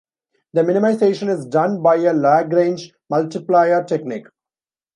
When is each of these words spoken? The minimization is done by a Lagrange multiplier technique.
The 0.53 0.63
minimization 0.63 1.29
is 1.29 1.45
done 1.45 1.83
by 1.83 1.97
a 1.97 2.11
Lagrange 2.13 2.91
multiplier 3.07 3.83
technique. 3.83 4.25